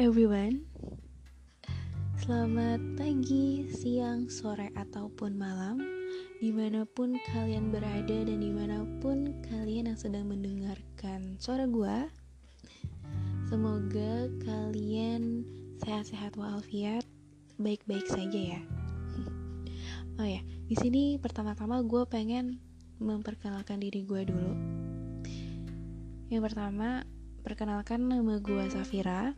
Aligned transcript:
everyone. 0.00 0.64
Selamat 2.16 2.80
pagi, 2.96 3.68
siang, 3.68 4.32
sore, 4.32 4.72
ataupun 4.72 5.36
malam. 5.36 5.76
Di 6.40 6.48
mana 6.48 6.88
pun 6.88 7.20
kalian 7.28 7.68
berada 7.68 8.24
dan 8.24 8.40
di 8.40 8.48
mana 8.48 8.80
pun 9.04 9.44
kalian 9.44 9.92
yang 9.92 10.00
sedang 10.00 10.24
mendengarkan 10.24 11.36
suara 11.36 11.68
gue 11.68 12.08
Semoga 13.52 14.32
kalian 14.40 15.44
sehat-sehat 15.84 16.32
walafiat, 16.40 17.04
baik-baik 17.60 18.08
saja 18.08 18.56
ya. 18.56 18.60
Oh 20.16 20.24
ya, 20.24 20.40
di 20.64 20.80
sini 20.80 21.20
pertama-tama 21.20 21.84
gue 21.84 22.08
pengen 22.08 22.56
memperkenalkan 23.04 23.76
diri 23.84 24.08
gue 24.08 24.24
dulu. 24.24 24.52
Yang 26.32 26.42
pertama, 26.48 27.04
perkenalkan 27.44 28.08
nama 28.08 28.40
gue 28.40 28.64
Safira 28.72 29.36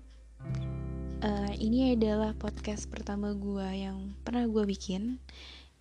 uh, 1.22 1.52
ini 1.56 1.94
adalah 1.94 2.34
podcast 2.36 2.90
pertama 2.90 3.32
gue 3.32 3.68
yang 3.72 4.12
pernah 4.26 4.46
gue 4.46 4.64
bikin. 4.66 5.22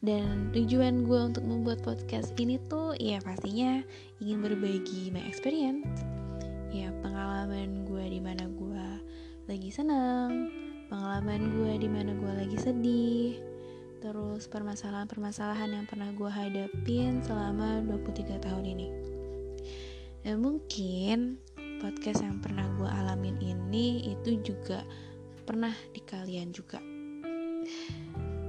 Dan 0.01 0.49
tujuan 0.49 1.05
gue 1.05 1.19
untuk 1.29 1.45
membuat 1.45 1.85
podcast 1.85 2.33
ini 2.41 2.57
tuh 2.65 2.97
ya 2.97 3.21
pastinya 3.21 3.85
ingin 4.17 4.41
berbagi 4.41 5.13
my 5.13 5.21
experience. 5.29 6.01
Ya 6.73 6.89
pengalaman 7.05 7.85
gue 7.85 8.05
di 8.09 8.17
mana 8.17 8.49
gue 8.49 8.87
lagi 9.45 9.69
senang 9.69 10.49
pengalaman 10.91 11.55
gue 11.55 11.71
di 11.79 11.89
mana 11.89 12.11
gue 12.11 12.31
lagi 12.35 12.57
sedih 12.59 13.39
terus 14.01 14.49
permasalahan-permasalahan 14.49 15.69
yang 15.77 15.85
pernah 15.85 16.09
gue 16.11 16.27
hadapin 16.27 17.21
selama 17.21 17.85
23 17.85 18.41
tahun 18.41 18.65
ini. 18.65 18.87
Dan 20.25 20.41
mungkin 20.41 21.37
podcast 21.81 22.21
yang 22.21 22.37
pernah 22.37 22.69
gue 22.77 22.85
alamin 22.85 23.41
ini 23.41 24.13
itu 24.13 24.37
juga 24.45 24.85
pernah 25.49 25.73
di 25.97 26.01
kalian 26.05 26.53
juga. 26.53 26.77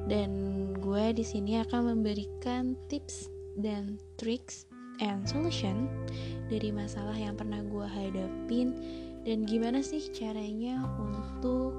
Dan 0.05 0.31
gue 0.77 1.05
di 1.17 1.25
sini 1.25 1.57
akan 1.65 1.97
memberikan 1.97 2.77
tips 2.93 3.33
dan 3.57 3.97
tricks 4.21 4.69
and 5.01 5.25
solution 5.25 5.89
dari 6.53 6.69
masalah 6.69 7.17
yang 7.17 7.33
pernah 7.33 7.65
gue 7.65 7.87
hadapin 7.89 8.77
dan 9.25 9.49
gimana 9.49 9.81
sih 9.81 10.13
caranya 10.13 10.85
untuk 11.01 11.73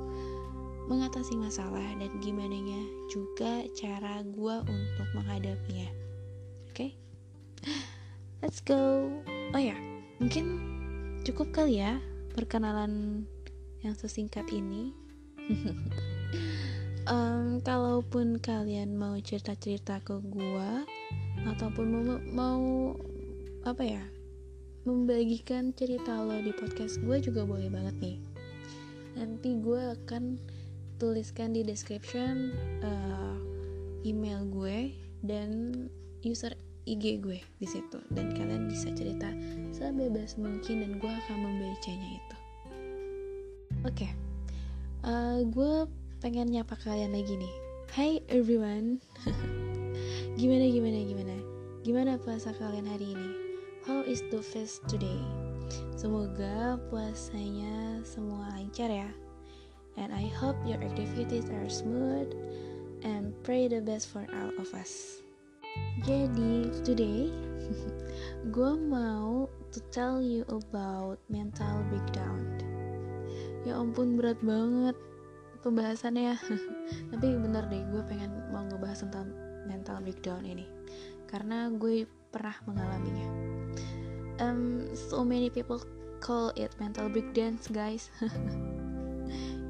mengatasi 0.89 1.37
masalah 1.37 1.85
dan 2.01 2.11
gimana 2.19 2.57
juga 3.13 3.61
cara 3.77 4.25
gue 4.25 4.55
untuk 4.65 5.07
menghadapinya. 5.13 5.93
Oke, 6.73 6.73
okay? 6.73 6.91
let's 8.41 8.59
go. 8.59 9.13
Oh 9.53 9.61
ya, 9.61 9.77
mungkin 10.17 10.72
cukup 11.23 11.55
kali 11.55 11.79
ya 11.79 12.03
perkenalan 12.35 13.23
yang 13.81 13.95
sesingkat 13.95 14.47
ini. 14.51 14.91
Um, 17.03 17.59
kalaupun 17.59 18.39
kalian 18.39 18.95
mau 18.95 19.19
cerita-cerita 19.19 19.99
ke 20.07 20.23
gua 20.23 20.87
ataupun 21.43 21.83
mau, 21.91 22.15
mau 22.31 22.63
apa 23.67 23.83
ya 23.83 24.03
membagikan 24.87 25.75
cerita 25.75 26.23
lo 26.23 26.39
di 26.39 26.55
podcast 26.55 27.03
gue 27.03 27.19
juga 27.19 27.43
boleh 27.43 27.67
banget 27.67 27.95
nih. 27.99 28.17
Nanti 29.19 29.59
gue 29.59 29.81
akan 29.99 30.39
tuliskan 30.95 31.51
di 31.51 31.67
description 31.67 32.55
uh, 32.83 33.35
email 34.07 34.47
gue 34.47 34.95
dan 35.27 35.75
user 36.23 36.55
IG 36.87 37.19
gue 37.19 37.43
di 37.59 37.67
situ. 37.67 37.99
Dan 38.11 38.31
kalian 38.31 38.71
bisa 38.71 38.91
cerita 38.95 39.31
sebebas 39.83 40.39
mungkin 40.39 40.87
dan 40.87 40.91
gue 40.95 41.11
akan 41.11 41.37
membacanya 41.43 42.09
itu. 42.15 42.37
Oke. 43.83 44.07
Okay 44.07 44.11
uh, 45.03 45.43
gue 45.43 45.87
pengen 46.23 46.49
nyapa 46.49 46.75
kalian 46.79 47.13
lagi 47.13 47.35
nih. 47.37 47.53
Hai 47.93 48.11
everyone. 48.31 49.03
Gimana 50.39 50.65
gimana 50.71 50.99
gimana? 51.05 51.35
Gimana 51.85 52.11
puasa 52.17 52.55
kalian 52.57 52.89
hari 52.89 53.13
ini? 53.13 53.29
How 53.83 54.01
is 54.01 54.23
the 54.31 54.39
fest 54.39 54.81
today? 54.87 55.19
Semoga 55.99 56.79
puasanya 56.89 58.01
semua 58.07 58.49
lancar 58.55 58.89
ya. 58.89 59.11
And 59.99 60.09
I 60.09 60.25
hope 60.25 60.57
your 60.65 60.81
activities 60.81 61.53
are 61.53 61.69
smooth 61.69 62.33
And 63.03 63.35
pray 63.43 63.67
the 63.67 63.83
best 63.83 64.09
for 64.09 64.23
all 64.31 64.55
of 64.57 64.71
us. 64.73 65.19
Jadi 66.07 66.71
today 66.87 67.27
Gue 68.51 68.75
mau 68.75 69.47
to 69.71 69.79
tell 69.87 70.19
you 70.19 70.43
about 70.51 71.15
mental 71.31 71.79
breakdown. 71.87 72.43
Ya 73.63 73.79
ampun 73.79 74.19
berat 74.19 74.35
banget 74.43 74.99
pembahasannya. 75.63 76.35
Tapi 77.15 77.27
bener 77.39 77.63
deh 77.71 77.79
gue 77.87 78.03
pengen 78.03 78.35
mau 78.51 78.67
ngebahas 78.67 79.07
tentang 79.07 79.31
mental 79.63 80.03
breakdown 80.03 80.43
ini. 80.43 80.67
Karena 81.31 81.71
gue 81.71 82.03
pernah 82.35 82.51
mengalaminya. 82.67 83.27
Um, 84.43 84.91
so 84.91 85.23
many 85.23 85.47
people 85.47 85.79
call 86.19 86.51
it 86.59 86.75
mental 86.83 87.07
breakdown 87.07 87.55
guys. 87.71 88.11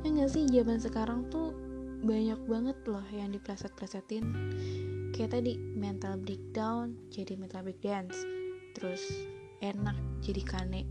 Ya 0.03 0.12
nggak 0.12 0.35
sih 0.35 0.44
zaman 0.51 0.83
sekarang 0.83 1.31
tuh 1.31 1.56
banyak 2.03 2.35
banget 2.51 2.75
loh 2.91 3.07
yang 3.16 3.31
dipleset-plesetin. 3.31 4.28
Kayak 5.16 5.39
tadi 5.39 5.56
mental 5.56 6.19
breakdown 6.19 7.00
jadi 7.07 7.39
mental 7.39 7.63
breakdown 7.63 8.12
terus 8.73 9.01
enak 9.61 9.95
jadi 10.19 10.41
kane. 10.44 10.84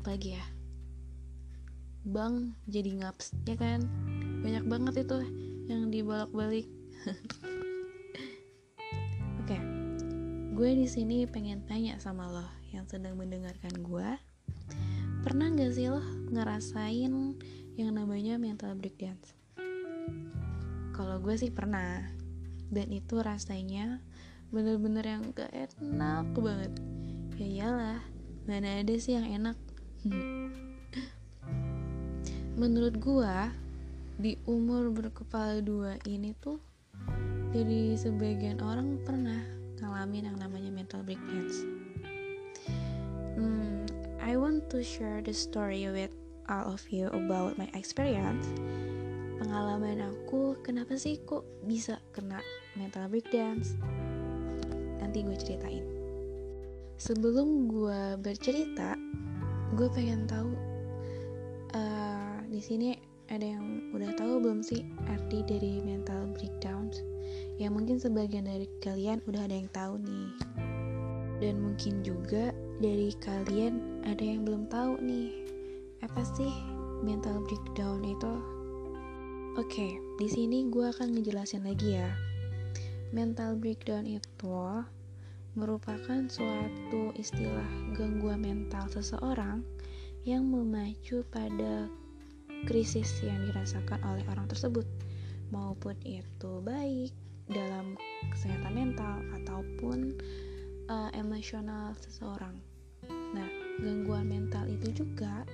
Apalagi 0.00 0.38
ya? 0.38 0.44
Bang 2.06 2.56
jadi 2.70 2.90
ngaps 3.02 3.34
ya 3.44 3.58
kan? 3.58 3.84
Banyak 4.40 4.64
banget 4.70 5.04
itu 5.04 5.18
yang 5.68 5.92
dibolak-balik. 5.92 6.70
Oke 9.44 9.52
okay. 9.52 9.62
gue 10.54 10.70
di 10.72 10.86
sini 10.88 11.28
pengen 11.28 11.66
tanya 11.68 12.00
sama 12.00 12.30
lo 12.30 12.46
yang 12.72 12.88
sedang 12.88 13.18
mendengarkan 13.20 13.74
gue. 13.84 14.08
Pernah 15.20 15.52
gak 15.52 15.72
sih 15.76 15.88
lo 15.92 16.00
ngerasain 16.32 17.36
yang 17.74 17.90
namanya 17.90 18.38
mental 18.38 18.76
breakdown 18.78 19.18
kalau 20.94 21.18
gue 21.18 21.34
sih 21.34 21.50
pernah 21.50 22.06
dan 22.70 22.86
itu 22.94 23.18
rasanya 23.18 23.98
bener-bener 24.54 25.02
yang 25.02 25.34
gak 25.34 25.50
enak 25.50 26.30
banget 26.38 26.72
ya 27.34 27.46
iyalah 27.46 28.00
mana 28.46 28.78
ada 28.78 28.94
sih 28.94 29.18
yang 29.18 29.26
enak 29.26 29.58
menurut 32.60 32.94
gua 33.02 33.50
di 34.14 34.38
umur 34.46 34.94
berkepala 34.94 35.58
dua 35.58 35.98
ini 36.06 36.30
tuh 36.38 36.62
jadi 37.50 37.94
sebagian 37.98 38.62
orang 38.62 38.98
pernah 39.02 39.42
ngalamin 39.78 40.26
yang 40.26 40.38
namanya 40.42 40.74
mental 40.74 41.06
breakdowns. 41.06 41.62
Hmm, 43.38 43.86
I 44.18 44.34
want 44.34 44.66
to 44.74 44.82
share 44.82 45.22
the 45.22 45.30
story 45.30 45.86
with 45.86 46.10
all 46.50 46.74
of 46.74 46.82
you 46.90 47.14
about 47.14 47.54
my 47.54 47.70
experience. 47.78 48.50
Pengalaman 49.38 50.02
aku, 50.02 50.58
kenapa 50.66 50.98
sih 50.98 51.22
kok 51.22 51.46
bisa 51.62 52.02
kena 52.10 52.42
mental 52.74 53.06
breakdowns? 53.06 53.78
Nanti 55.14 55.30
gue 55.30 55.38
ceritain. 55.38 55.86
Sebelum 56.98 57.70
gue 57.70 58.18
bercerita, 58.18 58.98
gue 59.78 59.86
pengen 59.94 60.26
tahu 60.26 60.50
di 62.50 62.58
sini 62.58 62.98
ada 63.30 63.46
yang 63.46 63.94
udah 63.94 64.10
tahu 64.18 64.42
belum 64.42 64.66
sih 64.66 64.82
arti 65.06 65.46
dari 65.46 65.78
mental 65.86 66.34
breakdown? 66.34 66.90
Ya 67.62 67.70
mungkin 67.70 68.02
sebagian 68.02 68.50
dari 68.50 68.66
kalian 68.82 69.22
udah 69.30 69.46
ada 69.46 69.54
yang 69.54 69.70
tahu 69.70 70.02
nih. 70.02 70.34
Dan 71.38 71.62
mungkin 71.62 72.02
juga 72.02 72.50
dari 72.82 73.14
kalian 73.22 74.02
ada 74.10 74.18
yang 74.26 74.42
belum 74.42 74.66
tahu 74.66 74.98
nih. 74.98 75.30
Apa 76.02 76.26
sih 76.26 76.50
mental 77.06 77.38
breakdown 77.46 78.02
itu? 78.02 78.34
Oke, 79.62 79.94
di 80.18 80.26
sini 80.26 80.66
gue 80.74 80.90
akan 80.90 81.14
ngejelasin 81.14 81.62
lagi 81.62 82.02
ya. 82.02 82.10
Mental 83.14 83.54
breakdown 83.54 84.10
itu 84.10 84.26
merupakan 85.54 86.26
suatu 86.26 87.14
istilah 87.14 87.94
gangguan 87.94 88.42
mental 88.42 88.90
seseorang 88.90 89.62
yang 90.26 90.46
memacu 90.50 91.22
pada 91.30 91.86
krisis 92.66 93.22
yang 93.22 93.38
dirasakan 93.50 94.00
oleh 94.02 94.24
orang 94.30 94.50
tersebut, 94.50 94.86
maupun 95.54 95.94
itu 96.02 96.58
baik 96.64 97.12
dalam 97.46 97.94
kesehatan 98.32 98.72
mental 98.72 99.20
ataupun 99.42 100.16
uh, 100.88 101.10
emosional 101.12 101.92
seseorang. 102.00 102.56
Nah, 103.36 103.48
gangguan 103.84 104.32
mental 104.32 104.64
itu 104.66 105.04
juga 105.04 105.44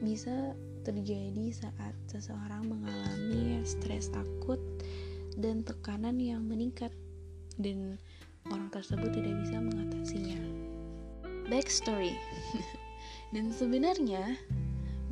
bisa 0.00 0.56
terjadi 0.82 1.54
saat 1.54 1.94
seseorang 2.10 2.66
mengalami 2.66 3.62
stres 3.62 4.10
akut 4.10 4.58
dan 5.38 5.62
tekanan 5.62 6.18
yang 6.18 6.42
meningkat 6.42 6.90
dan 7.60 8.00
orang 8.48 8.70
tersebut 8.72 9.10
tidak 9.12 9.34
bisa 9.42 9.60
mengatasinya. 9.60 10.40
Backstory. 11.50 12.16
dan 13.32 13.48
sebenarnya 13.48 14.36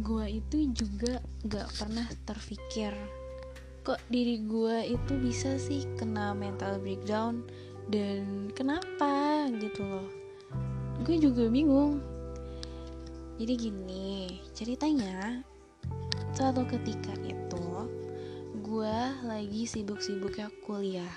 gue 0.00 0.26
itu 0.40 0.72
juga 0.72 1.20
gak 1.44 1.68
pernah 1.76 2.08
terpikir 2.28 2.92
kok 3.80 4.00
diri 4.12 4.44
gue 4.44 4.92
itu 4.92 5.12
bisa 5.16 5.56
sih 5.56 5.88
kena 5.96 6.36
mental 6.36 6.76
breakdown 6.80 7.44
dan 7.88 8.52
kenapa 8.52 9.48
gitu 9.56 9.80
loh 9.84 10.08
gue 11.00 11.16
juga 11.16 11.48
bingung 11.48 12.04
jadi 13.40 13.56
gini 13.56 14.40
ceritanya 14.52 15.40
suatu 16.36 16.68
ketika 16.68 17.16
itu 17.24 17.88
gue 18.60 18.96
lagi 19.24 19.64
sibuk-sibuknya 19.64 20.52
kuliah 20.68 21.14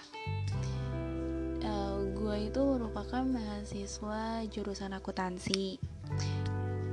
gue 2.23 2.47
itu 2.47 2.61
merupakan 2.63 3.19
mahasiswa 3.19 4.47
jurusan 4.47 4.95
akuntansi 4.95 5.75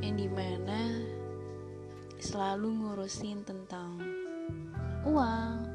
yang 0.03 0.19
di 0.19 0.27
mana 0.27 1.07
selalu 2.19 2.75
ngurusin 2.75 3.47
tentang 3.47 3.95
uang 5.07 5.71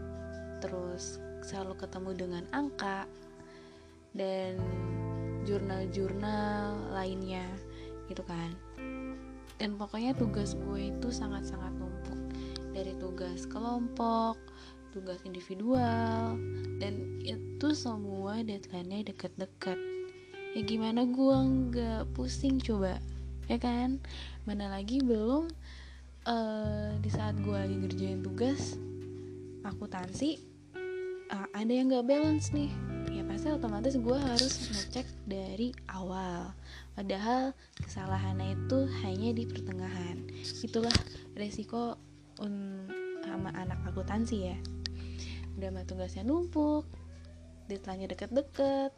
terus 0.59 1.23
selalu 1.39 1.71
ketemu 1.79 2.11
dengan 2.19 2.43
angka 2.51 3.07
dan 4.11 4.59
jurnal-jurnal 5.47 6.91
lainnya 6.91 7.47
gitu 8.11 8.27
kan. 8.27 8.51
Dan 9.55 9.79
pokoknya 9.79 10.19
tugas 10.19 10.51
gue 10.51 10.91
itu 10.91 11.07
sangat-sangat 11.15 11.71
numpuk. 11.79 12.19
Dari 12.75 12.91
tugas 12.99 13.47
kelompok 13.47 14.35
tugas 14.95 15.19
individual. 15.27 16.39
Dan 16.79 17.19
itu 17.27 17.75
semua 17.75 18.39
deadline-nya 18.39 19.11
deket-deket. 19.11 19.75
Ya 20.55 20.61
gimana 20.63 21.03
gue 21.03 21.35
nggak 21.35 22.15
pusing 22.15 22.63
coba 22.63 23.03
ya 23.51 23.59
kan? 23.59 23.99
Mana 24.47 24.71
lagi 24.71 25.03
belum 25.03 25.51
uh, 26.23 26.95
di 27.03 27.09
saat 27.11 27.35
gue 27.43 27.51
lagi 27.51 27.75
ngerjain 27.75 28.23
tugas 28.23 28.79
akuntansi 29.67 30.39
uh, 31.33 31.47
ada 31.51 31.71
yang 31.73 31.91
gak 31.91 32.07
balance 32.07 32.55
nih. 32.55 32.71
Ya 33.11 33.27
pasti 33.27 33.51
otomatis 33.51 33.99
gue 33.99 34.17
harus 34.17 34.53
ngecek 34.71 35.07
dari 35.27 35.75
awal. 35.91 36.55
Padahal 36.95 37.51
kesalahannya 37.83 38.55
itu 38.55 38.79
hanya 39.03 39.35
di 39.35 39.43
pertengahan. 39.43 40.23
Itulah 40.63 40.95
resiko 41.35 41.99
un 42.39 42.87
sama 43.25 43.49
anak 43.57 43.81
akuntansi 43.89 44.37
ya 44.53 44.57
udah 45.55 45.69
mah 45.71 45.85
tugasnya 45.87 46.27
numpuk 46.27 46.83
deadline-nya 47.71 48.11
deket-deket 48.11 48.91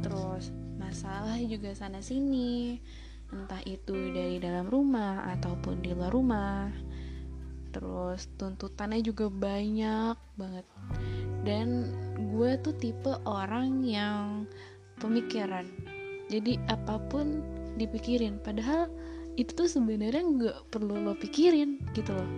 terus 0.00 0.54
masalah 0.78 1.36
juga 1.42 1.74
sana 1.74 2.00
sini 2.00 2.78
entah 3.34 3.58
itu 3.66 4.14
dari 4.14 4.38
dalam 4.38 4.70
rumah 4.70 5.26
ataupun 5.34 5.82
di 5.82 5.90
luar 5.90 6.12
rumah. 6.14 6.70
Terus 7.74 8.30
tuntutannya 8.38 9.02
juga 9.02 9.28
banyak 9.28 10.16
banget. 10.38 10.66
Dan 11.42 11.90
gue 12.32 12.50
tuh 12.62 12.74
tipe 12.78 13.12
orang 13.26 13.82
yang 13.84 14.46
pemikiran. 15.02 15.66
Jadi 16.30 16.58
apa 16.70 16.98
pun 17.10 17.42
dipikirin 17.76 18.40
padahal 18.40 18.88
itu 19.36 19.52
tuh 19.52 19.68
sebenarnya 19.68 20.24
nggak 20.24 20.58
perlu 20.72 20.96
lo 20.96 21.12
pikirin 21.18 21.82
gitu 21.92 22.16
loh. 22.16 22.30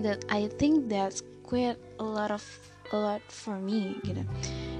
That 0.00 0.24
I 0.32 0.48
think 0.48 0.88
that's 0.88 1.20
quite 1.50 1.74
a 1.98 2.06
lot 2.06 2.30
of 2.30 2.46
a 2.94 2.96
lot 2.96 3.22
for 3.26 3.58
me 3.58 3.98
gitu. 4.06 4.22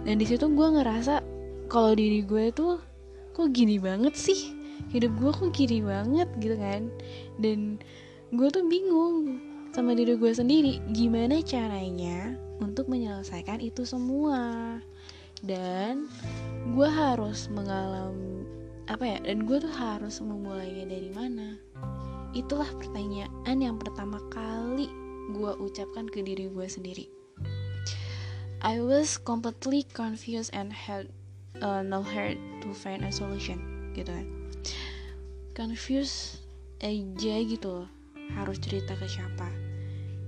Dan 0.07 0.23
di 0.23 0.27
situ 0.27 0.47
gue 0.47 0.69
ngerasa 0.71 1.19
kalau 1.67 1.99
diri 1.99 2.23
gue 2.23 2.55
tuh 2.55 2.79
kok 3.35 3.51
gini 3.51 3.83
banget 3.83 4.15
sih? 4.15 4.55
Hidup 4.95 5.13
gue 5.19 5.31
kok 5.35 5.53
kiri 5.55 5.83
banget 5.83 6.31
gitu 6.39 6.55
kan? 6.55 6.87
Dan 7.43 7.83
gue 8.31 8.49
tuh 8.55 8.63
bingung 8.71 9.43
sama 9.75 9.95
diri 9.95 10.15
gue 10.15 10.33
sendiri 10.35 10.79
gimana 10.95 11.43
caranya 11.43 12.39
untuk 12.63 12.87
menyelesaikan 12.87 13.59
itu 13.59 13.83
semua? 13.83 14.79
Dan 15.43 16.07
gue 16.75 16.89
harus 16.89 17.51
mengalami 17.51 18.47
apa 18.87 19.05
ya? 19.07 19.19
Dan 19.23 19.47
gue 19.47 19.59
tuh 19.63 19.75
harus 19.75 20.19
memulainya 20.23 20.87
dari 20.87 21.11
mana? 21.15 21.59
Itulah 22.31 22.71
pertanyaan 22.79 23.59
yang 23.59 23.79
pertama 23.79 24.23
kali 24.31 25.10
gue 25.31 25.53
ucapkan 25.63 26.11
ke 26.11 26.21
diri 26.23 26.51
gue 26.51 26.67
sendiri. 26.67 27.07
I 28.61 28.85
was 28.85 29.17
completely 29.17 29.89
confused 29.89 30.53
and 30.53 30.69
had 30.69 31.09
uh, 31.65 31.81
no 31.81 32.05
heart 32.05 32.37
to 32.61 32.77
find 32.77 33.03
a 33.07 33.13
solution 33.13 33.57
gitu 33.97 34.13
kan. 34.13 34.27
Confused 35.57 36.45
aja 36.81 37.35
gitu 37.45 37.69
loh 37.85 37.89
harus 38.37 38.61
cerita 38.61 38.95
ke 38.95 39.09
siapa. 39.09 39.49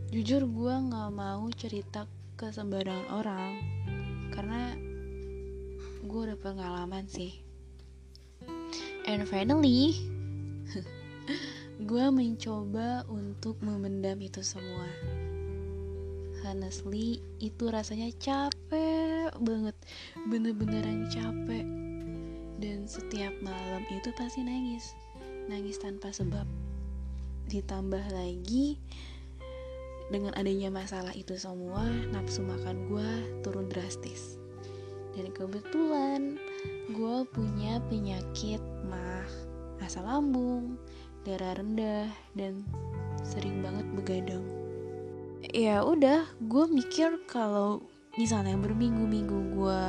Jujur 0.08 0.48
gue 0.48 0.74
nggak 0.74 1.10
mau 1.12 1.44
cerita 1.52 2.08
ke 2.40 2.48
sembarangan 2.48 3.08
orang 3.12 3.52
karena 4.32 4.72
gue 6.02 6.20
udah 6.32 6.38
pengalaman 6.40 7.04
sih. 7.04 7.44
And 9.04 9.28
finally 9.28 9.96
gue 11.82 12.06
mencoba 12.14 13.02
untuk 13.10 13.58
memendam 13.58 14.14
itu 14.22 14.38
semua. 14.38 14.86
Honestly 16.46 17.18
itu 17.42 17.64
rasanya 17.70 18.06
capek 18.22 19.34
banget. 19.42 19.74
Bener-beneran 20.30 21.10
capek. 21.10 21.66
Dan 22.62 22.86
setiap 22.86 23.34
malam 23.42 23.82
itu 23.90 24.14
pasti 24.14 24.46
nangis. 24.46 24.94
Nangis 25.50 25.82
tanpa 25.82 26.14
sebab. 26.14 26.46
Ditambah 27.50 28.14
lagi 28.14 28.78
dengan 30.14 30.30
adanya 30.38 30.70
masalah 30.70 31.10
itu 31.18 31.34
semua 31.34 31.82
nafsu 32.14 32.46
makan 32.46 32.86
gue 32.86 33.10
turun 33.42 33.66
drastis. 33.66 34.38
Dan 35.18 35.34
kebetulan 35.34 36.38
gue 36.94 37.16
punya 37.34 37.82
penyakit 37.90 38.62
mah 38.86 39.26
asam 39.82 40.06
lambung 40.06 40.78
darah 41.22 41.54
rendah 41.58 42.10
dan 42.34 42.66
sering 43.22 43.62
banget 43.62 43.86
begadang. 43.94 44.44
Ya 45.50 45.82
udah 45.82 46.26
gue 46.42 46.64
mikir 46.70 47.22
kalau 47.30 47.82
misalnya 48.18 48.58
berminggu-minggu 48.58 49.58
gue 49.58 49.82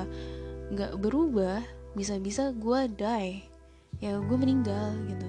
nggak 0.73 0.93
berubah 1.01 1.61
bisa-bisa 1.93 2.53
gue 2.53 2.89
die. 2.93 3.45
Ya 4.01 4.17
gue 4.17 4.37
meninggal 4.37 4.93
gitu. 5.09 5.27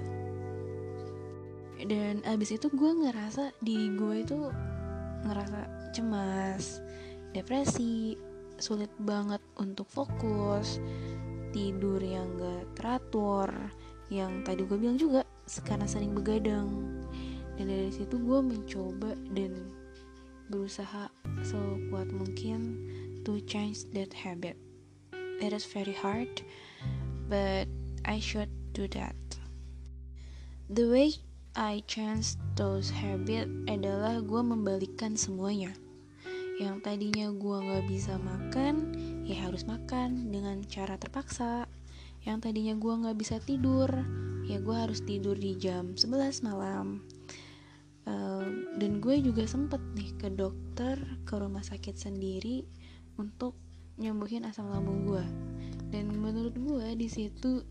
Dan 1.85 2.25
abis 2.25 2.57
itu 2.57 2.67
gue 2.73 2.91
ngerasa 3.05 3.53
diri 3.61 3.93
gue 3.93 4.15
itu 4.25 4.37
ngerasa 5.25 5.91
cemas 5.93 6.81
depresi 7.33 8.15
sulit 8.55 8.91
banget 9.01 9.43
untuk 9.59 9.89
fokus 9.91 10.79
tidur 11.51 11.99
yang 11.99 12.27
gak 12.39 12.63
teratur 12.79 13.51
yang 14.07 14.43
tadi 14.47 14.63
gue 14.63 14.77
bilang 14.79 14.95
juga 14.95 15.27
karena 15.65 15.85
sering 15.85 16.17
begadang 16.17 16.69
dan 17.55 17.65
dari 17.71 17.91
situ 17.93 18.19
gue 18.19 18.39
mencoba 18.41 19.15
dan 19.31 19.53
berusaha 20.49 21.09
sekuat 21.41 22.09
mungkin 22.13 22.81
to 23.25 23.41
change 23.49 23.87
that 23.95 24.13
habit 24.13 24.57
it 25.41 25.53
is 25.53 25.65
very 25.65 25.95
hard 25.95 26.29
but 27.31 27.65
I 28.05 28.21
should 28.21 28.51
do 28.77 28.85
that 28.93 29.17
the 30.69 30.85
way 30.89 31.17
I 31.55 31.87
change 31.87 32.35
those 32.59 32.91
habit 32.91 33.47
adalah 33.71 34.19
gue 34.19 34.43
membalikkan 34.43 35.15
semuanya. 35.15 35.71
Yang 36.59 36.83
tadinya 36.83 37.31
gue 37.31 37.57
gak 37.71 37.87
bisa 37.87 38.19
makan, 38.19 38.91
ya 39.23 39.47
harus 39.47 39.63
makan 39.63 40.35
dengan 40.35 40.59
cara 40.67 40.99
terpaksa. 40.99 41.63
Yang 42.25 42.37
tadinya 42.49 42.73
gue 42.73 42.93
gak 43.05 43.17
bisa 43.21 43.37
tidur, 43.37 43.89
ya 44.49 44.57
gue 44.57 44.75
harus 44.75 45.05
tidur 45.05 45.37
di 45.37 45.53
jam 45.57 45.93
11 45.93 46.41
malam. 46.41 47.05
Uh, 48.05 48.69
dan 48.77 49.01
gue 49.01 49.17
juga 49.21 49.45
sempet 49.45 49.81
nih 49.97 50.13
ke 50.17 50.29
dokter, 50.33 50.97
ke 51.25 51.33
rumah 51.37 51.65
sakit 51.65 51.97
sendiri 51.97 52.65
untuk 53.17 53.57
nyembuhin 54.01 54.45
asam 54.45 54.69
lambung 54.69 55.05
gue. 55.05 55.25
Dan 55.93 56.13
menurut 56.17 56.57
gue 56.57 56.97
di 56.97 57.07
situ 57.09 57.61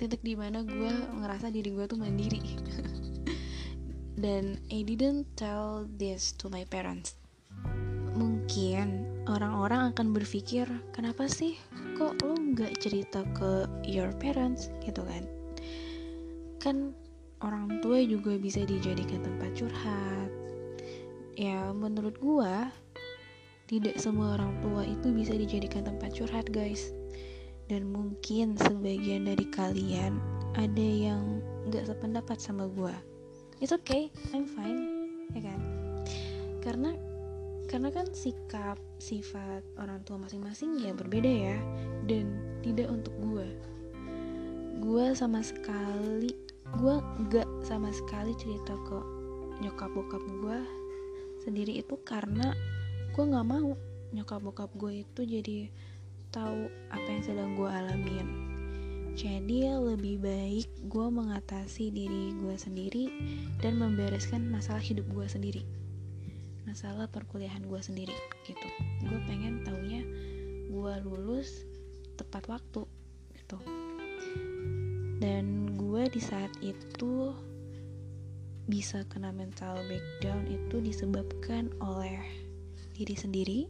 titik 0.00 0.24
di 0.24 0.32
mana 0.32 0.64
gue 0.64 0.92
ngerasa 1.20 1.52
diri 1.52 1.72
gue 1.72 1.84
tuh 1.84 2.00
mandiri. 2.00 2.40
dan 4.20 4.60
I 4.68 4.84
didn't 4.84 5.28
tell 5.36 5.88
this 5.96 6.36
to 6.40 6.52
my 6.52 6.68
parents. 6.68 7.16
Mungkin 8.12 9.24
orang-orang 9.24 9.96
akan 9.96 10.12
berpikir, 10.12 10.68
kenapa 10.92 11.24
sih 11.30 11.56
kok 12.00 12.16
lo 12.24 12.32
nggak 12.32 12.80
cerita 12.80 13.20
ke 13.36 13.68
your 13.84 14.08
parents 14.16 14.72
gitu 14.80 15.04
kan? 15.04 15.28
Kan 16.56 16.96
orang 17.44 17.84
tua 17.84 18.00
juga 18.00 18.40
bisa 18.40 18.64
dijadikan 18.64 19.20
tempat 19.20 19.52
curhat. 19.60 20.32
Ya 21.36 21.68
menurut 21.76 22.16
gua 22.16 22.72
tidak 23.68 24.00
semua 24.00 24.40
orang 24.40 24.56
tua 24.64 24.88
itu 24.88 25.12
bisa 25.12 25.36
dijadikan 25.36 25.84
tempat 25.84 26.16
curhat 26.16 26.48
guys. 26.48 26.96
Dan 27.68 27.92
mungkin 27.92 28.56
sebagian 28.56 29.28
dari 29.28 29.44
kalian 29.52 30.16
ada 30.56 30.88
yang 30.88 31.44
gak 31.70 31.86
sependapat 31.86 32.40
sama 32.42 32.66
gua 32.66 32.96
it's 33.60 33.70
okay 33.76 34.08
I'm 34.32 34.48
fine 34.48 34.80
ya 35.36 35.52
kan 35.52 35.60
karena 36.64 36.90
karena 37.70 37.94
kan 37.94 38.10
sikap 38.10 38.82
sifat 38.98 39.62
orang 39.78 40.02
tua 40.02 40.18
masing-masing 40.18 40.82
ya 40.82 40.90
berbeda 40.90 41.30
ya. 41.30 41.56
Dan 42.02 42.34
tidak 42.66 42.90
untuk 42.90 43.14
gue 43.22 43.46
gue 44.80 45.06
sama 45.12 45.44
sekali 45.44 46.32
gue 46.80 46.96
gak 47.28 47.48
sama 47.62 47.92
sekali 47.92 48.32
cerita 48.40 48.72
ke 48.88 48.98
nyokap 49.60 49.92
bokap 49.92 50.24
gue 50.24 50.58
sendiri 51.44 51.84
itu 51.84 52.00
karena 52.00 52.56
gue 53.12 53.24
nggak 53.28 53.44
mau 53.44 53.76
nyokap 54.16 54.40
bokap 54.40 54.70
gue 54.74 55.04
itu 55.04 55.20
jadi 55.22 55.68
tahu 56.32 56.66
apa 56.90 57.06
yang 57.06 57.22
sedang 57.22 57.50
gue 57.54 57.70
alamin. 57.70 58.28
Jadi 59.18 59.66
lebih 59.68 60.22
baik 60.22 60.66
gue 60.88 61.06
mengatasi 61.10 61.92
diri 61.92 62.32
gue 62.40 62.56
sendiri 62.56 63.04
dan 63.60 63.76
membereskan 63.76 64.48
masalah 64.48 64.80
hidup 64.80 65.04
gue 65.12 65.26
sendiri 65.28 65.79
masalah 66.70 67.10
perkuliahan 67.10 67.66
gue 67.66 67.80
sendiri 67.82 68.14
gitu. 68.46 68.68
Gue 69.02 69.18
pengen 69.26 69.66
taunya 69.66 70.06
gue 70.70 70.94
lulus 71.02 71.66
tepat 72.14 72.46
waktu 72.46 72.86
gitu. 73.34 73.58
Dan 75.18 75.74
gue 75.74 76.06
di 76.06 76.22
saat 76.22 76.54
itu 76.62 77.34
bisa 78.70 79.02
kena 79.10 79.34
mental 79.34 79.82
breakdown 79.90 80.46
itu 80.46 80.78
disebabkan 80.78 81.74
oleh 81.82 82.22
diri 82.94 83.18
sendiri, 83.18 83.60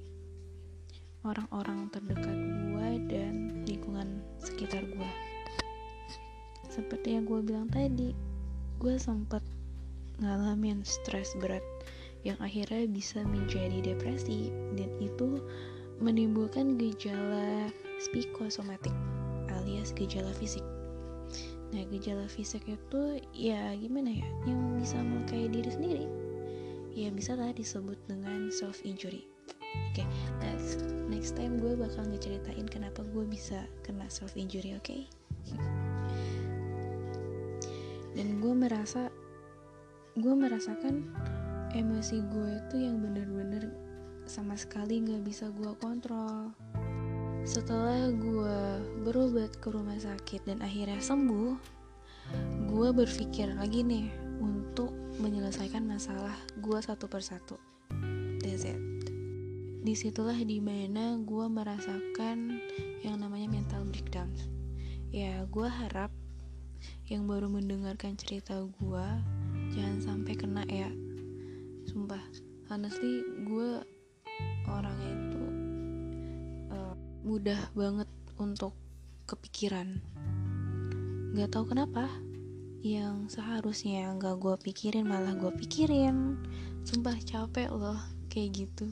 orang-orang 1.25 1.89
terdekat 1.89 2.37
gue, 2.69 2.89
dan 3.09 3.65
lingkungan 3.65 4.21
sekitar 4.45 4.85
gue. 4.85 5.11
Seperti 6.69 7.17
yang 7.17 7.25
gue 7.25 7.41
bilang 7.41 7.73
tadi, 7.73 8.13
gue 8.77 8.95
sempat 9.01 9.41
ngalamin 10.21 10.85
stres 10.85 11.33
berat 11.41 11.65
yang 12.27 12.37
akhirnya 12.41 12.85
bisa 12.91 13.25
menjadi 13.25 13.81
depresi. 13.95 14.53
Dan 14.77 14.91
itu 15.01 15.41
menimbulkan 16.01 16.81
gejala 16.81 17.69
psikosomatik 18.01 18.93
alias 19.53 19.93
gejala 19.93 20.33
fisik. 20.37 20.65
Nah 21.71 21.87
gejala 21.93 22.27
fisik 22.27 22.67
itu 22.67 23.23
ya 23.31 23.77
gimana 23.79 24.11
ya 24.11 24.29
yang 24.49 24.81
bisa 24.83 24.99
melukai 24.99 25.47
diri 25.47 25.71
sendiri 25.71 26.07
Ya 26.99 27.07
bisa 27.15 27.39
lah 27.39 27.55
disebut 27.55 27.95
dengan 28.11 28.51
self 28.51 28.83
injury. 28.83 29.23
Oke 29.95 30.03
okay, 30.03 30.07
next, 30.43 30.83
next 31.07 31.39
time 31.39 31.63
gue 31.63 31.79
bakal 31.79 32.03
ngeceritain 32.11 32.67
kenapa 32.67 33.07
gue 33.15 33.23
bisa 33.31 33.63
kena 33.87 34.11
self 34.11 34.35
injury 34.35 34.75
oke? 34.75 34.83
Okay? 34.83 35.07
Dan 38.19 38.43
gue 38.43 38.51
merasa 38.51 39.07
Gue 40.19 40.35
merasakan 40.35 41.07
emosi 41.75 42.23
gue 42.27 42.49
itu 42.57 42.77
yang 42.87 43.03
bener-bener 43.03 43.71
sama 44.27 44.55
sekali 44.55 45.03
gak 45.03 45.27
bisa 45.27 45.51
gue 45.51 45.73
kontrol 45.79 46.55
setelah 47.41 48.13
gue 48.13 48.61
berobat 49.01 49.57
ke 49.65 49.73
rumah 49.73 49.97
sakit 49.97 50.45
dan 50.45 50.61
akhirnya 50.61 51.01
sembuh, 51.01 51.57
gue 52.69 52.89
berpikir 52.93 53.57
lagi 53.57 53.81
nih 53.81 54.13
untuk 54.45 54.93
menyelesaikan 55.25 55.89
masalah 55.89 56.37
gue 56.61 56.79
satu 56.85 57.09
persatu. 57.09 57.57
That's 58.45 58.69
it. 58.69 58.77
Di 59.81 59.97
situlah 59.97 60.37
di 60.37 60.61
mana 60.61 61.17
gue 61.17 61.47
merasakan 61.49 62.61
yang 63.01 63.17
namanya 63.17 63.49
mental 63.49 63.89
breakdown. 63.89 64.29
Ya, 65.09 65.49
gue 65.49 65.67
harap 65.67 66.13
yang 67.09 67.25
baru 67.25 67.49
mendengarkan 67.49 68.21
cerita 68.21 68.69
gue 68.69 69.07
jangan 69.73 69.99
sampai 70.05 70.37
kena 70.37 70.69
ya. 70.69 70.93
Sumpah, 71.91 72.23
honestly 72.71 73.27
gue 73.51 73.83
orangnya 74.71 75.11
itu 75.11 75.43
mudah 77.27 77.59
banget 77.75 78.07
untuk 78.39 78.79
kepikiran. 79.27 79.99
Gak 81.35 81.51
tahu 81.51 81.75
kenapa 81.75 82.07
yang 82.87 83.27
seharusnya 83.27 84.15
gak 84.23 84.39
gue 84.39 84.55
pikirin 84.71 85.03
malah 85.03 85.35
gue 85.35 85.51
pikirin. 85.51 86.39
Sumpah 86.87 87.19
capek 87.27 87.75
loh 87.75 87.99
kayak 88.31 88.55
gitu. 88.55 88.87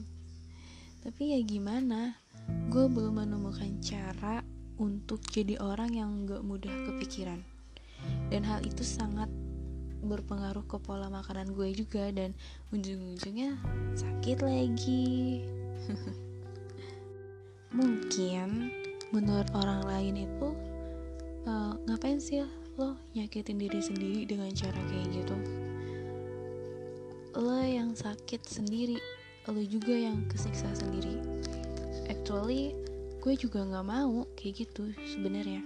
Tapi 0.99 1.33
ya 1.33 1.39
gimana 1.39 2.19
gue 2.67 2.83
belum 2.83 3.23
menemukan 3.23 3.79
cara 3.79 4.43
untuk 4.75 5.23
jadi 5.31 5.55
orang 5.63 5.95
yang 5.95 6.27
gak 6.27 6.43
mudah 6.43 6.75
kepikiran. 6.91 7.39
Dan 8.27 8.43
hal 8.43 8.59
itu 8.67 8.83
sangat 8.83 9.31
berpengaruh 10.03 10.63
ke 10.65 10.77
pola 10.79 11.11
makanan 11.11 11.51
gue 11.51 11.75
juga 11.75 12.09
dan 12.11 12.31
ujung-ujungnya 12.71 13.59
sakit 13.95 14.39
lagi. 14.43 15.43
Mungkin 17.77 18.73
menurut 19.13 19.49
orang 19.53 19.85
lain 19.85 20.25
itu 20.25 20.47
uh, 21.45 21.73
ngapain 21.85 22.21
sih 22.21 22.45
lo 22.79 22.95
nyakitin 23.11 23.59
diri 23.59 23.81
sendiri 23.83 24.21
dengan 24.23 24.49
cara 24.55 24.79
kayak 24.87 25.07
gitu? 25.11 25.35
Lo 27.35 27.59
yang 27.61 27.93
sakit 27.93 28.41
sendiri 28.47 28.97
lo 29.49 29.61
juga 29.65 29.93
yang 29.93 30.25
kesiksa 30.29 30.69
sendiri. 30.77 31.19
Actually 32.09 32.73
gue 33.19 33.33
juga 33.35 33.67
nggak 33.67 33.85
mau 33.85 34.23
kayak 34.39 34.65
gitu 34.65 34.95
sebenarnya. 35.03 35.61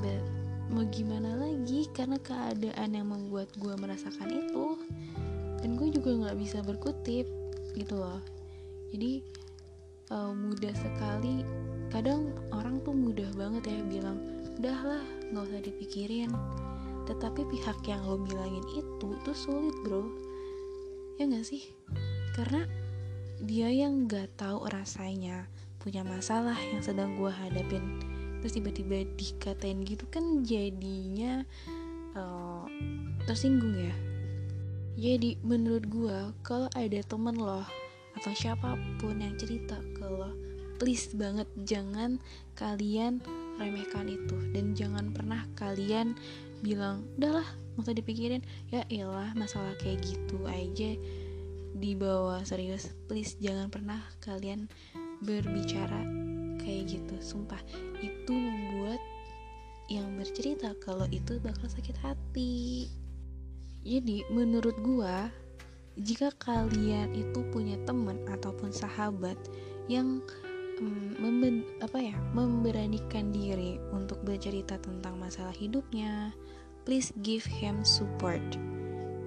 But 0.00 0.39
mau 0.70 0.86
gimana 0.86 1.34
lagi? 1.34 1.90
Karena 1.90 2.16
keadaan 2.22 2.94
yang 2.94 3.10
membuat 3.10 3.50
gue 3.58 3.74
merasakan 3.74 4.30
itu 4.30 4.78
dan 5.60 5.76
gue 5.76 5.88
juga 5.92 6.10
nggak 6.16 6.38
bisa 6.40 6.62
berkutip 6.64 7.26
gitu 7.76 7.94
loh. 7.98 8.22
Jadi 8.94 9.22
uh, 10.14 10.32
mudah 10.32 10.74
sekali. 10.74 11.42
Kadang 11.90 12.30
orang 12.54 12.78
tuh 12.86 12.94
mudah 12.94 13.26
banget 13.34 13.66
ya 13.66 13.82
bilang 13.82 14.18
udahlah 14.58 15.02
nggak 15.30 15.46
usah 15.50 15.62
dipikirin. 15.62 16.30
Tetapi 17.10 17.42
pihak 17.50 17.82
yang 17.90 18.06
lo 18.06 18.22
bilangin 18.22 18.62
itu 18.78 19.08
tuh 19.26 19.36
sulit 19.36 19.74
bro. 19.82 20.06
Ya 21.18 21.26
nggak 21.26 21.46
sih? 21.46 21.66
Karena 22.32 22.64
dia 23.42 23.68
yang 23.72 24.06
nggak 24.06 24.38
tahu 24.38 24.70
rasanya 24.70 25.50
punya 25.80 26.04
masalah 26.04 26.60
yang 26.70 26.84
sedang 26.84 27.16
gue 27.16 27.32
hadapin 27.32 28.09
terus 28.40 28.56
tiba-tiba 28.56 29.04
dikatain 29.14 29.84
gitu 29.84 30.04
kan 30.08 30.42
jadinya 30.42 31.44
uh, 32.16 32.64
tersinggung 33.28 33.76
ya? 33.76 33.94
Jadi 35.00 35.40
menurut 35.40 35.86
gue 35.88 36.18
kalau 36.44 36.68
ada 36.76 37.00
temen 37.06 37.36
loh 37.38 37.64
atau 38.18 38.32
siapa 38.34 38.74
pun 38.98 39.16
yang 39.22 39.38
cerita 39.38 39.78
ke 39.96 40.04
lo 40.04 40.50
please 40.80 41.12
banget 41.12 41.44
jangan 41.68 42.16
kalian 42.56 43.20
remehkan 43.60 44.08
itu. 44.08 44.36
Dan 44.56 44.72
jangan 44.72 45.12
pernah 45.12 45.44
kalian 45.52 46.16
bilang 46.64 47.04
udahlah 47.20 47.44
nggak 47.76 47.84
usah 47.84 47.96
dipikirin. 48.00 48.42
Ya 48.72 48.88
iyalah 48.88 49.36
masalah 49.36 49.76
kayak 49.76 50.00
gitu 50.00 50.40
aja 50.48 50.96
dibawa 51.76 52.40
serius. 52.48 52.88
Please 53.06 53.36
jangan 53.44 53.68
pernah 53.68 54.00
kalian 54.24 54.72
berbicara 55.20 56.29
kayak 56.60 57.00
gitu. 57.00 57.16
Sumpah 57.18 57.60
itu 58.04 58.32
membuat 58.32 59.00
yang 59.90 60.06
bercerita 60.14 60.70
kalau 60.78 61.08
itu 61.10 61.42
bakal 61.42 61.66
sakit 61.66 61.98
hati. 61.98 62.86
Jadi 63.82 64.22
menurut 64.30 64.76
gua 64.84 65.32
jika 65.98 66.30
kalian 66.38 67.10
itu 67.12 67.42
punya 67.50 67.74
teman 67.84 68.22
ataupun 68.30 68.70
sahabat 68.70 69.36
yang 69.90 70.22
um, 70.78 71.18
memben, 71.18 71.66
apa 71.82 71.98
ya 71.98 72.16
memberanikan 72.32 73.34
diri 73.34 73.82
untuk 73.90 74.22
bercerita 74.22 74.78
tentang 74.78 75.18
masalah 75.18 75.52
hidupnya 75.52 76.30
please 76.86 77.10
give 77.26 77.42
him 77.44 77.82
support. 77.82 78.40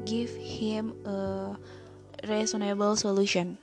Give 0.08 0.32
him 0.36 0.96
a 1.08 1.56
reasonable 2.28 2.96
solution. 2.96 3.60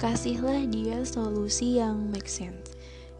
Kasihlah 0.00 0.66
dia 0.68 1.06
solusi 1.06 1.78
yang 1.78 2.10
make 2.10 2.26
sense 2.26 2.71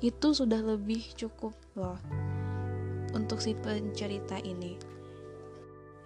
itu 0.03 0.35
sudah 0.35 0.59
lebih 0.59 1.01
cukup 1.15 1.55
loh 1.79 1.97
untuk 3.15 3.39
si 3.39 3.55
pencerita 3.55 4.43
ini. 4.43 4.75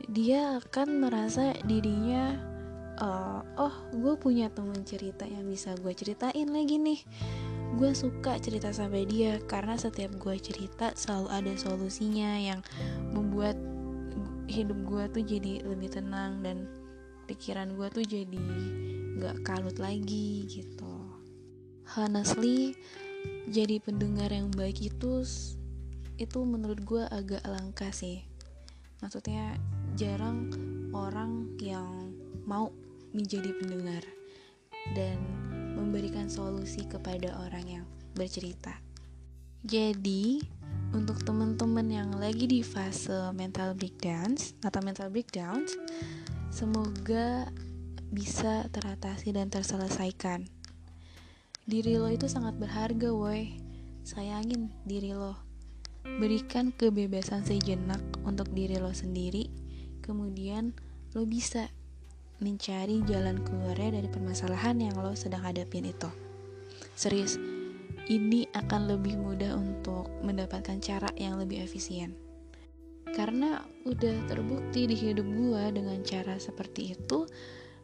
Dia 0.06 0.60
akan 0.60 1.00
merasa 1.00 1.56
dirinya 1.64 2.36
uh, 3.00 3.40
oh 3.56 3.74
gue 3.96 4.14
punya 4.20 4.52
temen 4.52 4.84
cerita 4.84 5.24
yang 5.24 5.48
bisa 5.48 5.72
gue 5.80 5.96
ceritain 5.96 6.46
lagi 6.52 6.76
nih. 6.76 7.00
Gue 7.80 7.96
suka 7.96 8.36
cerita 8.36 8.68
sampai 8.70 9.08
dia 9.08 9.40
karena 9.48 9.80
setiap 9.80 10.12
gue 10.20 10.36
cerita 10.38 10.92
selalu 10.92 11.28
ada 11.32 11.52
solusinya 11.56 12.36
yang 12.36 12.60
membuat 13.16 13.56
hidup 14.46 14.78
gue 14.86 15.04
tuh 15.10 15.24
jadi 15.26 15.66
lebih 15.66 15.90
tenang 15.90 16.44
dan 16.44 16.68
pikiran 17.26 17.74
gue 17.74 17.88
tuh 17.90 18.04
jadi 18.06 18.44
gak 19.18 19.42
kalut 19.42 19.80
lagi 19.80 20.46
gitu. 20.46 20.94
Honestly 21.96 22.76
jadi 23.50 23.78
pendengar 23.80 24.30
yang 24.32 24.50
baik 24.52 24.82
itu 24.82 25.22
itu 26.16 26.38
menurut 26.42 26.80
gue 26.82 27.02
agak 27.12 27.44
langka 27.44 27.92
sih 27.92 28.24
maksudnya 29.04 29.56
jarang 29.96 30.48
orang 30.96 31.52
yang 31.60 32.12
mau 32.46 32.72
menjadi 33.12 33.52
pendengar 33.60 34.04
dan 34.94 35.18
memberikan 35.76 36.30
solusi 36.30 36.86
kepada 36.86 37.34
orang 37.42 37.66
yang 37.66 37.86
bercerita. 38.16 38.80
Jadi, 39.66 40.40
untuk 40.94 41.20
teman-teman 41.26 41.90
yang 41.90 42.10
lagi 42.14 42.46
di 42.46 42.62
fase 42.62 43.34
mental 43.34 43.74
breakdowns 43.74 44.54
atau 44.62 44.80
mental 44.80 45.10
breakdowns, 45.10 45.74
semoga 46.54 47.50
bisa 48.14 48.70
teratasi 48.70 49.34
dan 49.34 49.50
terselesaikan. 49.50 50.46
Diri 51.66 51.98
lo 51.98 52.06
itu 52.06 52.30
sangat 52.30 52.54
berharga, 52.62 53.10
woi. 53.10 53.58
Sayangin 54.06 54.70
diri 54.86 55.10
lo. 55.10 55.34
Berikan 56.06 56.70
kebebasan 56.70 57.42
sejenak 57.42 57.98
untuk 58.22 58.46
diri 58.54 58.78
lo 58.78 58.94
sendiri, 58.94 59.50
kemudian 59.98 60.78
lo 61.18 61.26
bisa 61.26 61.66
mencari 62.38 63.02
jalan 63.10 63.42
keluarnya 63.42 63.98
dari 63.98 64.06
permasalahan 64.06 64.78
yang 64.78 64.94
lo 64.94 65.18
sedang 65.18 65.42
hadapin 65.42 65.90
itu. 65.90 66.06
Serius, 66.94 67.34
ini 68.06 68.46
akan 68.54 68.86
lebih 68.86 69.18
mudah 69.18 69.58
untuk 69.58 70.06
mendapatkan 70.22 70.78
cara 70.78 71.10
yang 71.18 71.34
lebih 71.34 71.66
efisien. 71.66 72.14
Karena 73.10 73.66
udah 73.82 74.14
terbukti 74.30 74.86
di 74.86 74.94
hidup 74.94 75.26
gue 75.26 75.82
dengan 75.82 75.98
cara 76.06 76.38
seperti 76.38 76.94
itu, 76.94 77.26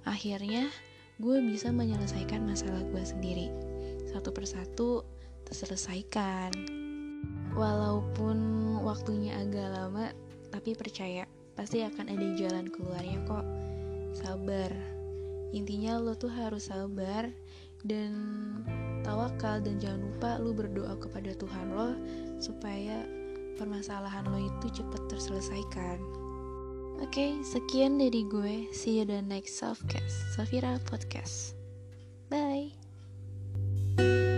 akhirnya 0.06 0.70
gue 1.18 1.42
bisa 1.42 1.74
menyelesaikan 1.74 2.46
masalah 2.46 2.86
gue 2.86 3.02
sendiri. 3.02 3.71
Satu 4.12 4.30
persatu 4.30 5.02
terselesaikan. 5.48 6.52
Walaupun 7.52 8.36
waktunya 8.80 9.40
agak 9.40 9.68
lama, 9.72 10.12
tapi 10.52 10.76
percaya 10.76 11.28
pasti 11.52 11.84
akan 11.84 12.12
ada 12.12 12.26
jalan 12.36 12.68
keluarnya 12.68 13.18
kok. 13.24 13.44
Sabar. 14.16 14.72
Intinya 15.52 16.00
lo 16.00 16.16
tuh 16.16 16.32
harus 16.32 16.72
sabar 16.72 17.28
dan 17.84 18.12
tawakal 19.04 19.60
dan 19.60 19.76
jangan 19.76 20.00
lupa 20.08 20.30
lo 20.40 20.56
berdoa 20.56 20.94
kepada 20.96 21.34
Tuhan 21.36 21.66
lo 21.76 21.92
supaya 22.40 23.04
permasalahan 23.60 24.24
lo 24.32 24.38
itu 24.40 24.80
cepat 24.80 25.12
terselesaikan. 25.12 26.00
Oke 27.02 27.10
okay, 27.10 27.30
sekian 27.42 27.98
dari 27.98 28.22
gue. 28.24 28.70
See 28.70 29.02
you 29.02 29.04
the 29.04 29.20
next 29.20 29.58
softcast 29.58 30.38
Safira 30.38 30.78
podcast 30.86 31.58
bye 33.96 34.31